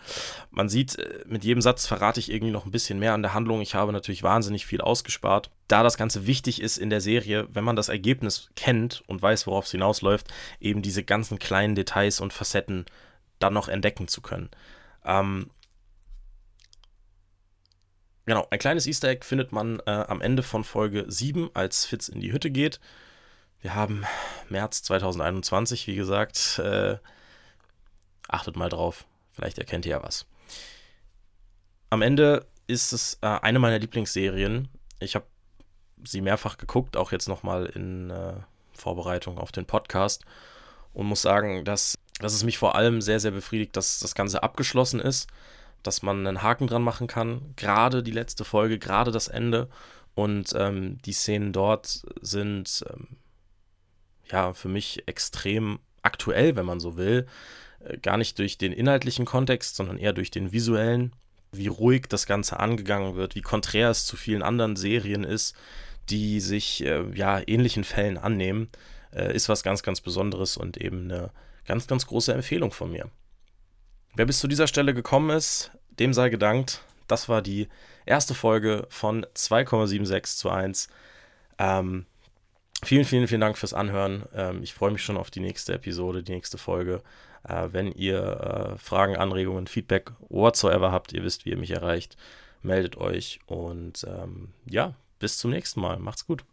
Man 0.52 0.68
sieht, 0.68 1.00
äh, 1.00 1.24
mit 1.26 1.44
jedem 1.46 1.62
Satz 1.62 1.88
verrate 1.88 2.20
ich 2.20 2.32
irgendwie 2.32 2.52
noch 2.52 2.66
ein 2.66 2.72
bisschen 2.72 3.00
mehr 3.00 3.14
an 3.14 3.22
der 3.22 3.34
Handlung. 3.34 3.62
Ich 3.62 3.74
habe 3.74 3.94
natürlich 3.94 4.24
wahnsinnig 4.24 4.66
viel 4.66 4.82
ausgespart. 4.82 5.50
Da 5.68 5.84
das 5.84 5.98
Ganze 5.98 6.28
wichtig 6.28 6.62
ist 6.62 6.78
in 6.78 6.90
der 6.90 7.02
Serie, 7.02 7.48
wenn 7.52 7.64
man 7.64 7.78
das 7.78 7.90
Ergebnis 7.90 8.50
kennt 8.56 9.04
und 9.08 9.22
weiß, 9.22 9.48
worauf 9.48 9.66
es 9.66 9.72
hinausläuft, 9.72 10.28
eben 10.60 10.82
diese 10.82 11.04
ganzen 11.04 11.40
kleinen 11.40 11.76
Details 11.76 12.20
und 12.20 12.34
Facetten 12.34 12.86
dann 13.40 13.54
noch 13.54 13.70
entdecken 13.70 14.08
zu 14.08 14.22
können. 14.22 14.50
Ähm, 15.06 15.50
Genau, 18.26 18.46
ein 18.50 18.60
kleines 18.60 18.86
Easter 18.88 19.08
Egg 19.08 19.26
findet 19.26 19.54
man 19.54 19.80
äh, 19.86 19.92
am 19.92 20.20
Ende 20.20 20.44
von 20.44 20.66
Folge 20.66 21.06
7, 21.08 21.50
als 21.54 21.86
Fitz 21.86 22.10
in 22.10 22.20
die 22.20 22.34
Hütte 22.34 22.52
geht. 22.52 22.82
Wir 23.62 23.76
haben 23.76 24.06
März 24.50 24.84
2021, 24.84 25.88
wie 25.88 25.96
gesagt. 25.96 26.60
Äh, 26.60 26.98
achtet 28.28 28.56
mal 28.56 28.70
drauf, 28.70 29.06
vielleicht 29.32 29.58
erkennt 29.58 29.86
ihr 29.86 29.92
ja 29.92 30.04
was. 30.04 30.26
Am 31.90 32.02
Ende 32.02 32.46
ist 32.68 32.92
es 32.92 33.18
äh, 33.22 33.28
eine 33.28 33.60
meiner 33.60 33.80
Lieblingsserien. 33.80 34.68
Ich 35.00 35.16
habe 35.16 35.26
sie 36.04 36.22
mehrfach 36.22 36.58
geguckt, 36.58 36.98
auch 36.98 37.12
jetzt 37.12 37.28
nochmal 37.28 37.66
in 37.68 38.10
äh, 38.10 38.34
Vorbereitung 38.74 39.38
auf 39.38 39.52
den 39.52 39.66
Podcast. 39.66 40.24
Und 40.94 41.08
muss 41.08 41.22
sagen, 41.22 41.66
dass, 41.66 41.96
dass 42.20 42.34
es 42.34 42.44
mich 42.44 42.58
vor 42.58 42.76
allem 42.76 43.02
sehr, 43.02 43.20
sehr 43.20 43.32
befriedigt, 43.32 43.76
dass 43.76 44.00
das 44.00 44.16
Ganze 44.16 44.44
abgeschlossen 44.44 45.00
ist, 45.00 45.28
dass 45.84 46.02
man 46.02 46.26
einen 46.26 46.42
Haken 46.42 46.68
dran 46.68 46.84
machen 46.84 47.08
kann. 47.08 47.54
Gerade 47.56 48.04
die 48.04 48.12
letzte 48.12 48.46
Folge, 48.46 48.80
gerade 48.80 49.12
das 49.12 49.28
Ende. 49.28 49.70
Und 50.16 50.54
ähm, 50.56 50.98
die 51.04 51.14
Szenen 51.14 51.54
dort 51.54 52.02
sind 52.22 52.84
ähm, 52.90 53.18
ja, 54.32 54.54
für 54.54 54.70
mich 54.70 55.04
extrem 55.08 55.80
aktuell, 56.02 56.56
wenn 56.56 56.66
man 56.66 56.80
so 56.80 56.98
will. 56.98 57.28
Äh, 57.80 57.98
gar 57.98 58.18
nicht 58.18 58.40
durch 58.40 58.58
den 58.58 58.74
inhaltlichen 58.74 59.26
Kontext, 59.26 59.76
sondern 59.76 59.98
eher 59.98 60.14
durch 60.14 60.32
den 60.32 60.52
visuellen, 60.52 61.14
wie 61.52 61.68
ruhig 61.68 62.08
das 62.10 62.26
Ganze 62.26 62.60
angegangen 62.60 63.16
wird, 63.16 63.36
wie 63.36 63.42
konträr 63.42 63.90
es 63.90 64.06
zu 64.06 64.18
vielen 64.18 64.44
anderen 64.44 64.76
Serien 64.76 65.24
ist, 65.24 65.56
die 66.10 66.40
sich 66.40 66.84
äh, 66.84 67.04
ja 67.14 67.42
ähnlichen 67.46 67.84
Fällen 67.84 68.18
annehmen, 68.18 68.70
äh, 69.14 69.34
ist 69.36 69.50
was 69.50 69.64
ganz, 69.64 69.84
ganz 69.84 70.02
Besonderes 70.02 70.58
und 70.58 70.78
eben 70.78 71.12
eine 71.12 71.32
ganz, 71.66 71.88
ganz 71.88 72.08
große 72.08 72.34
Empfehlung 72.34 72.72
von 72.72 72.92
mir. 72.92 73.10
Wer 74.16 74.26
bis 74.26 74.40
zu 74.40 74.48
dieser 74.48 74.68
Stelle 74.68 74.94
gekommen 74.94 75.30
ist, 75.30 75.72
dem 76.00 76.14
sei 76.14 76.30
gedankt. 76.30 76.82
Das 77.08 77.30
war 77.30 77.42
die 77.42 77.68
erste 78.06 78.34
Folge 78.34 78.88
von 78.90 79.26
2,76 79.36 80.38
zu 80.38 80.50
1. 80.50 80.88
Ähm, 81.60 82.06
Vielen, 82.84 83.06
vielen, 83.06 83.28
vielen 83.28 83.42
Dank 83.42 83.58
fürs 83.58 83.74
Anhören. 83.74 84.24
Ähm, 84.34 84.62
ich 84.62 84.74
freue 84.74 84.92
mich 84.92 85.02
schon 85.04 85.18
auf 85.18 85.32
die 85.32 85.40
nächste 85.40 85.74
Episode, 85.74 86.24
die 86.24 86.34
nächste 86.34 86.58
Folge. 86.58 87.02
Äh, 87.44 87.70
wenn 87.72 87.92
ihr 87.92 88.76
äh, 88.76 88.78
Fragen, 88.78 89.18
Anregungen, 89.18 89.68
Feedback, 89.68 90.12
whatsoever 90.30 90.92
habt, 90.92 91.12
ihr 91.14 91.24
wisst, 91.24 91.46
wie 91.46 91.52
ihr 91.52 91.58
mich 91.58 91.72
erreicht, 91.72 92.18
meldet 92.62 92.98
euch. 92.98 93.40
Und 93.48 94.06
ähm, 94.08 94.54
ja, 94.70 94.94
bis 95.20 95.38
zum 95.38 95.52
nächsten 95.52 95.82
Mal. 95.82 95.98
Macht's 95.98 96.28
gut. 96.28 96.44